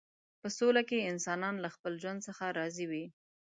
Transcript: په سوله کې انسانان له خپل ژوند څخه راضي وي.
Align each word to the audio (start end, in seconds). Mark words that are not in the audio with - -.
په 0.41 0.47
سوله 0.57 0.81
کې 0.89 1.07
انسانان 1.11 1.55
له 1.63 1.69
خپل 1.75 1.93
ژوند 2.01 2.19
څخه 2.27 2.43
راضي 2.59 2.85
وي. 2.91 3.05